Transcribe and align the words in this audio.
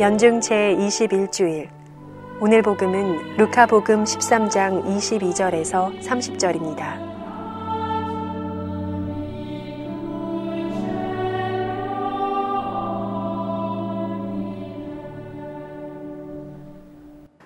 연중 0.00 0.40
제21주일 0.40 1.68
오늘 2.40 2.62
복음은 2.62 3.36
루카복음 3.36 4.02
13장 4.02 4.84
22절에서 4.84 5.96
30절입니다. 6.00 6.98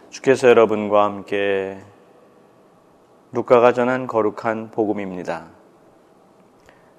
주께서 0.08 0.48
여러분과 0.48 1.04
함께 1.04 1.76
루카가 3.32 3.74
전한 3.74 4.06
거룩한 4.06 4.70
복음입니다. 4.70 5.48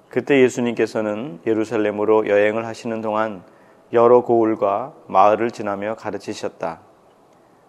그때 0.08 0.40
예수님께서는 0.42 1.40
예루살렘으로 1.44 2.28
여행을 2.28 2.66
하시는 2.66 3.00
동안 3.00 3.42
여러 3.92 4.22
고을과 4.22 4.92
마을을 5.08 5.50
지나며 5.50 5.96
가르치셨다. 5.96 6.80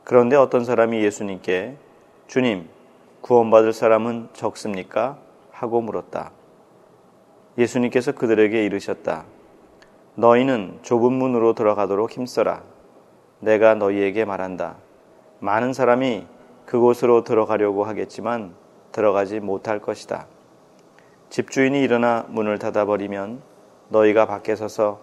그런데 0.04 0.36
어떤 0.36 0.64
사람이 0.64 1.04
예수님께 1.04 1.78
주님, 2.28 2.70
구원받을 3.22 3.74
사람은 3.74 4.30
적습니까? 4.34 5.18
하고 5.52 5.82
물었다. 5.82 6.32
예수님께서 7.58 8.12
그들에게 8.12 8.64
이르셨다. 8.66 9.26
너희는 10.16 10.80
좁은 10.84 11.12
문으로 11.12 11.54
들어가도록 11.54 12.12
힘써라. 12.12 12.62
내가 13.40 13.74
너희에게 13.74 14.24
말한다. 14.26 14.76
많은 15.40 15.74
사람이 15.74 16.28
그곳으로 16.66 17.24
들어가려고 17.24 17.84
하겠지만 17.84 18.54
들어가지 18.92 19.40
못할 19.40 19.80
것이다. 19.80 20.28
집주인이 21.30 21.82
일어나 21.82 22.26
문을 22.30 22.60
닫아버리면 22.60 23.42
너희가 23.90 24.28
밖에 24.28 24.56
서서 24.56 25.00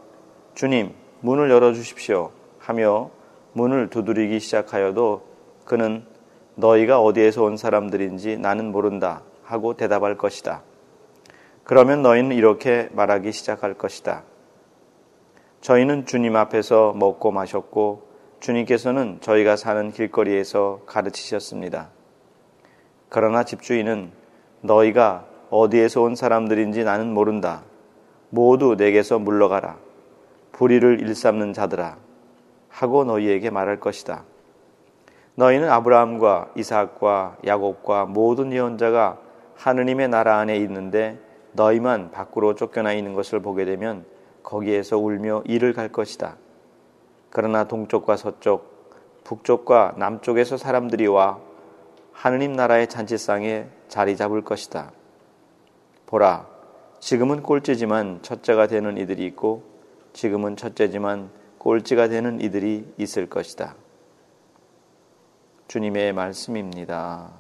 주님, 0.54 0.94
문을 1.20 1.50
열어 1.50 1.72
주십시오 1.72 2.30
하며 2.58 3.10
문을 3.52 3.90
두드리기 3.90 4.38
시작하여도 4.40 5.22
그는 5.64 6.04
너희가 6.54 7.00
어디에서 7.00 7.42
온 7.44 7.56
사람들인지 7.56 8.38
나는 8.38 8.70
모른다 8.70 9.22
하고 9.42 9.74
대답할 9.74 10.16
것이다. 10.16 10.62
그러면 11.64 12.02
너희는 12.02 12.36
이렇게 12.36 12.88
말하기 12.92 13.32
시작할 13.32 13.74
것이다. 13.74 14.22
저희는 15.60 16.06
주님 16.06 16.36
앞에서 16.36 16.92
먹고 16.94 17.32
마셨고 17.32 18.02
주님께서는 18.40 19.18
저희가 19.20 19.56
사는 19.56 19.90
길거리에서 19.90 20.82
가르치셨습니다. 20.86 21.90
그러나 23.08 23.42
집주인은 23.42 24.12
너희가 24.60 25.26
어디에서 25.50 26.02
온 26.02 26.14
사람들인지 26.14 26.84
나는 26.84 27.12
모른다. 27.12 27.62
모두 28.30 28.76
내게서 28.76 29.18
물러가라. 29.18 29.87
불의를 30.58 31.00
일삼는 31.00 31.52
자들아 31.52 31.98
하고 32.68 33.04
너희에게 33.04 33.48
말할 33.48 33.78
것이다. 33.78 34.24
너희는 35.36 35.70
아브라함과 35.70 36.50
이삭과 36.56 37.38
야곱과 37.46 38.06
모든 38.06 38.52
예언자가 38.52 39.18
하느님의 39.54 40.08
나라 40.08 40.38
안에 40.38 40.56
있는데 40.56 41.20
너희만 41.52 42.10
밖으로 42.10 42.56
쫓겨나 42.56 42.92
있는 42.92 43.14
것을 43.14 43.38
보게 43.38 43.64
되면 43.64 44.04
거기에서 44.42 44.98
울며 44.98 45.44
이를 45.46 45.72
갈 45.72 45.90
것이다. 45.90 46.36
그러나 47.30 47.68
동쪽과 47.68 48.16
서쪽, 48.16 48.90
북쪽과 49.22 49.94
남쪽에서 49.96 50.56
사람들이 50.56 51.06
와 51.06 51.38
하느님 52.10 52.52
나라의 52.52 52.88
잔치상에 52.88 53.68
자리 53.86 54.16
잡을 54.16 54.42
것이다. 54.42 54.90
보라, 56.06 56.46
지금은 56.98 57.44
꼴찌지만 57.44 58.22
첫째가 58.22 58.66
되는 58.66 58.98
이들이 58.98 59.24
있고 59.26 59.77
지금은 60.18 60.56
첫째지만 60.56 61.30
꼴찌가 61.58 62.08
되는 62.08 62.40
이들이 62.40 62.92
있을 62.98 63.30
것이다. 63.30 63.76
주님의 65.68 66.12
말씀입니다. 66.12 67.30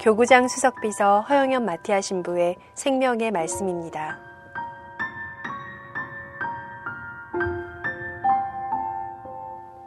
교구장 0.00 0.48
수석비서 0.48 1.26
허영현 1.28 1.66
마티아 1.66 2.00
신부의 2.00 2.56
생명의 2.74 3.32
말씀입니다. 3.32 4.18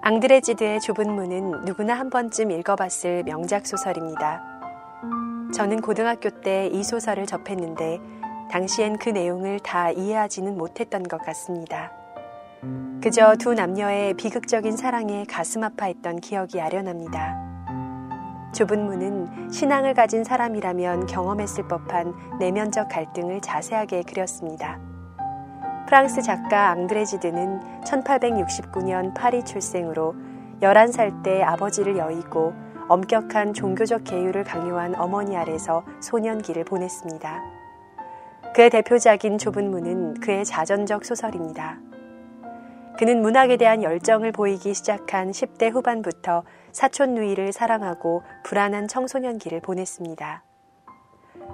앙드레지드의 0.03 0.81
좁은 0.81 1.11
문은 1.11 1.65
누구나 1.65 1.95
한 1.95 2.11
번쯤 2.11 2.51
읽어봤을 2.51 3.23
명작 3.23 3.65
소설입니다. 3.65 4.52
저는 5.53 5.81
고등학교 5.81 6.29
때 6.41 6.67
이 6.73 6.83
소설을 6.83 7.27
접했는데 7.27 7.99
당시엔 8.49 8.97
그 8.97 9.09
내용을 9.09 9.59
다 9.59 9.91
이해하지는 9.91 10.57
못했던 10.57 11.03
것 11.03 11.21
같습니다. 11.21 11.91
그저 13.03 13.35
두 13.35 13.53
남녀의 13.53 14.15
비극적인 14.15 14.75
사랑에 14.75 15.25
가슴 15.25 15.63
아파했던 15.63 16.21
기억이 16.21 16.59
아련합니다. 16.59 17.37
좁은 18.53 18.85
문은 18.85 19.51
신앙을 19.51 19.93
가진 19.93 20.23
사람이라면 20.23 21.05
경험했을 21.05 21.67
법한 21.67 22.39
내면적 22.39 22.87
갈등을 22.89 23.41
자세하게 23.41 24.03
그렸습니다. 24.03 24.79
프랑스 25.85 26.23
작가 26.23 26.69
앙드레지드는 26.71 27.81
1869년 27.85 29.13
파리 29.13 29.43
출생으로 29.43 30.15
11살 30.61 31.23
때 31.23 31.43
아버지를 31.43 31.97
여의고 31.97 32.53
엄격한 32.93 33.55
종교적 33.55 34.03
계율을 34.03 34.43
강요한 34.43 34.93
어머니 34.93 35.35
아래서 35.35 35.83
소년기를 35.99 36.63
보냈습니다. 36.63 37.41
그의 38.53 38.69
대표작인 38.69 39.39
좁은 39.39 39.71
문은 39.71 40.19
그의 40.19 40.45
자전적 40.45 41.03
소설입니다. 41.03 41.79
그는 42.99 43.23
문학에 43.23 43.57
대한 43.57 43.81
열정을 43.81 44.31
보이기 44.31 44.75
시작한 44.75 45.31
10대 45.31 45.71
후반부터 45.71 46.43
사촌 46.71 47.15
누이를 47.15 47.51
사랑하고 47.51 48.21
불안한 48.43 48.87
청소년기를 48.87 49.61
보냈습니다. 49.61 50.43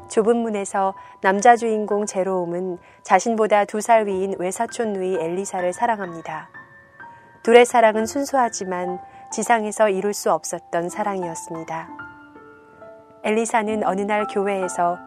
좁은 0.09 0.35
문에서 0.35 0.93
남자 1.21 1.55
주인공 1.55 2.05
제로움은 2.05 2.79
자신보다 3.03 3.63
두 3.63 3.79
살 3.79 4.07
위인 4.07 4.35
외사촌 4.37 4.91
누이 4.91 5.15
엘리사를 5.15 5.71
사랑합니다. 5.71 6.49
둘의 7.43 7.65
사랑은 7.65 8.05
순수하지만 8.05 8.99
지상에서 9.31 9.89
이룰 9.89 10.13
수 10.13 10.31
없었던 10.31 10.89
사랑이었습니다. 10.89 11.87
엘리사는 13.23 13.85
어느 13.85 14.01
날 14.01 14.25
교회에서 14.27 14.97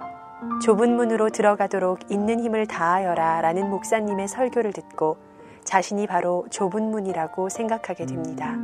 좁은 0.63 0.95
문으로 0.97 1.31
들어가도록 1.31 2.11
있는 2.11 2.41
힘을 2.41 2.67
다하여라 2.67 3.41
라는 3.41 3.71
목사님의 3.71 4.29
설교를 4.29 4.73
듣고 4.73 5.17
자신이 5.65 6.07
바로 6.07 6.47
좁은 6.51 6.91
문이라고 6.91 7.49
생각하게 7.49 8.07
됩니다. 8.07 8.57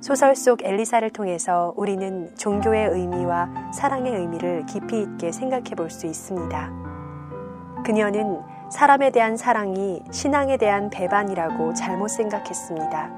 소설 0.00 0.36
속 0.36 0.62
엘리사를 0.62 1.08
통해서 1.10 1.72
우리는 1.76 2.34
종교의 2.36 2.88
의미와 2.90 3.72
사랑의 3.72 4.14
의미를 4.14 4.64
깊이 4.66 5.02
있게 5.02 5.32
생각해 5.32 5.74
볼 5.76 5.90
수 5.90 6.06
있습니다. 6.06 6.70
그녀는 7.84 8.40
사람에 8.70 9.10
대한 9.10 9.36
사랑이 9.36 10.02
신앙에 10.10 10.56
대한 10.56 10.90
배반이라고 10.90 11.74
잘못 11.74 12.08
생각했습니다. 12.08 13.17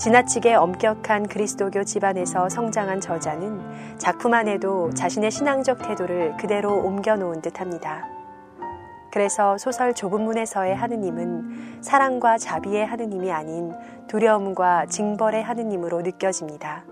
지나치게 0.00 0.54
엄격한 0.54 1.28
그리스도교 1.28 1.84
집안에서 1.84 2.48
성장한 2.48 3.02
저자는 3.02 3.98
작품 3.98 4.32
안에도 4.32 4.88
자신의 4.94 5.30
신앙적 5.30 5.86
태도를 5.86 6.38
그대로 6.38 6.72
옮겨놓은 6.78 7.42
듯 7.42 7.60
합니다. 7.60 8.08
그래서 9.12 9.58
소설 9.58 9.92
좁은 9.92 10.22
문에서의 10.22 10.74
하느님은 10.74 11.82
사랑과 11.82 12.38
자비의 12.38 12.86
하느님이 12.86 13.30
아닌 13.30 13.74
두려움과 14.08 14.86
징벌의 14.86 15.42
하느님으로 15.42 16.00
느껴집니다. 16.00 16.84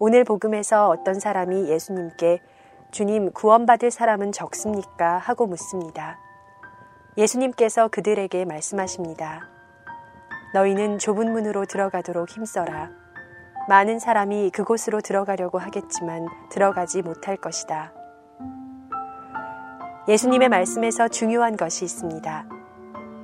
오늘 0.00 0.24
복음에서 0.24 0.88
어떤 0.88 1.20
사람이 1.20 1.68
예수님께 1.68 2.40
주님 2.90 3.30
구원받을 3.30 3.92
사람은 3.92 4.32
적습니까? 4.32 5.18
하고 5.18 5.46
묻습니다. 5.46 6.18
예수님께서 7.16 7.86
그들에게 7.86 8.44
말씀하십니다. 8.44 9.52
너희는 10.54 10.98
좁은 10.98 11.32
문으로 11.32 11.64
들어가도록 11.64 12.28
힘써라. 12.28 12.90
많은 13.68 13.98
사람이 13.98 14.50
그곳으로 14.50 15.00
들어가려고 15.00 15.58
하겠지만 15.58 16.26
들어가지 16.50 17.00
못할 17.00 17.36
것이다. 17.36 17.92
예수님의 20.08 20.48
말씀에서 20.48 21.08
중요한 21.08 21.56
것이 21.56 21.84
있습니다. 21.84 22.46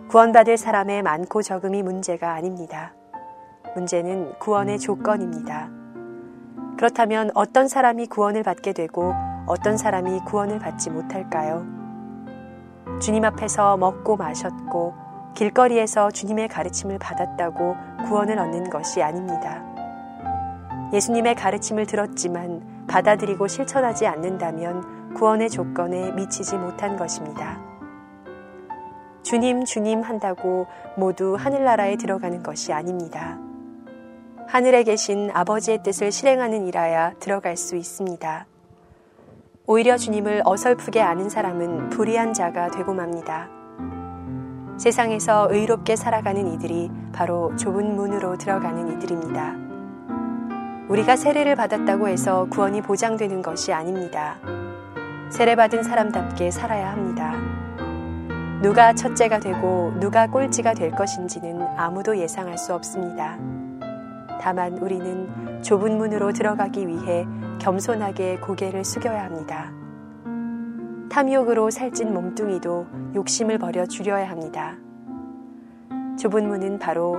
구원받을 0.08 0.56
사람의 0.56 1.02
많고 1.02 1.42
적음이 1.42 1.82
문제가 1.82 2.32
아닙니다. 2.32 2.94
문제는 3.74 4.38
구원의 4.38 4.78
조건입니다. 4.78 5.68
그렇다면 6.78 7.30
어떤 7.34 7.68
사람이 7.68 8.06
구원을 8.06 8.42
받게 8.42 8.72
되고 8.72 9.12
어떤 9.46 9.76
사람이 9.76 10.20
구원을 10.20 10.60
받지 10.60 10.88
못할까요? 10.88 11.66
주님 13.02 13.24
앞에서 13.24 13.76
먹고 13.76 14.16
마셨고 14.16 15.07
길거리에서 15.38 16.10
주님의 16.10 16.48
가르침을 16.48 16.98
받았다고 16.98 17.76
구원을 18.08 18.40
얻는 18.40 18.70
것이 18.70 19.00
아닙니다. 19.00 19.62
예수님의 20.92 21.36
가르침을 21.36 21.86
들었지만 21.86 22.86
받아들이고 22.88 23.46
실천하지 23.46 24.08
않는다면 24.08 25.14
구원의 25.14 25.50
조건에 25.50 26.10
미치지 26.10 26.56
못한 26.56 26.96
것입니다. 26.96 27.60
주님, 29.22 29.64
주님 29.64 30.00
한다고 30.00 30.66
모두 30.96 31.36
하늘나라에 31.38 31.96
들어가는 31.96 32.42
것이 32.42 32.72
아닙니다. 32.72 33.38
하늘에 34.48 34.82
계신 34.82 35.30
아버지의 35.32 35.84
뜻을 35.84 36.10
실행하는 36.10 36.66
일하야 36.66 37.12
들어갈 37.20 37.56
수 37.56 37.76
있습니다. 37.76 38.46
오히려 39.66 39.96
주님을 39.98 40.42
어설프게 40.44 41.00
아는 41.00 41.28
사람은 41.28 41.90
불의한 41.90 42.32
자가 42.32 42.70
되고 42.70 42.92
맙니다. 42.92 43.57
세상에서 44.78 45.48
의롭게 45.50 45.96
살아가는 45.96 46.46
이들이 46.54 46.90
바로 47.12 47.54
좁은 47.56 47.96
문으로 47.96 48.38
들어가는 48.38 48.96
이들입니다. 48.96 49.56
우리가 50.88 51.16
세례를 51.16 51.56
받았다고 51.56 52.08
해서 52.08 52.46
구원이 52.48 52.82
보장되는 52.82 53.42
것이 53.42 53.72
아닙니다. 53.72 54.38
세례받은 55.30 55.82
사람답게 55.82 56.50
살아야 56.52 56.92
합니다. 56.92 57.34
누가 58.62 58.94
첫째가 58.94 59.40
되고 59.40 59.92
누가 59.98 60.26
꼴찌가 60.28 60.74
될 60.74 60.92
것인지는 60.92 61.60
아무도 61.76 62.16
예상할 62.16 62.56
수 62.56 62.72
없습니다. 62.72 63.36
다만 64.40 64.78
우리는 64.78 65.62
좁은 65.62 65.98
문으로 65.98 66.32
들어가기 66.32 66.86
위해 66.86 67.26
겸손하게 67.58 68.38
고개를 68.38 68.84
숙여야 68.84 69.24
합니다. 69.24 69.77
탐욕으로 71.10 71.70
살찐 71.70 72.12
몸뚱이도 72.12 72.86
욕심을 73.14 73.58
버려 73.58 73.86
줄여야 73.86 74.28
합니다. 74.28 74.76
좁은 76.18 76.48
문은 76.48 76.78
바로 76.78 77.16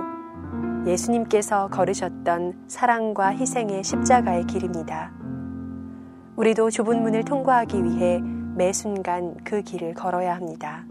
예수님께서 0.86 1.68
걸으셨던 1.68 2.64
사랑과 2.68 3.28
희생의 3.28 3.82
십자가의 3.82 4.46
길입니다. 4.46 5.12
우리도 6.36 6.70
좁은 6.70 7.02
문을 7.02 7.24
통과하기 7.24 7.82
위해 7.84 8.20
매 8.20 8.72
순간 8.72 9.36
그 9.44 9.62
길을 9.62 9.94
걸어야 9.94 10.34
합니다. 10.34 10.84